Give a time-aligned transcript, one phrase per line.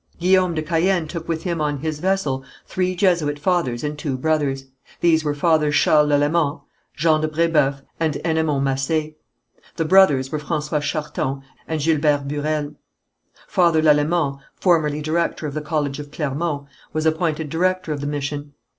[0.17, 4.65] Guillaume de Caën took with him on his vessel three Jesuit fathers and two brothers.
[4.99, 6.61] These were Fathers Charles Lalemant,
[6.95, 9.13] Jean de Brébeuf and Enemond Massé.
[9.75, 12.77] The brothers were François Charton and Gilbert Burel.
[13.47, 18.53] Father Lalemant, formerly director of the college of Clermont, was appointed director of the mission.